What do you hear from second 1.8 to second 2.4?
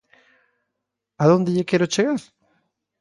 chegar?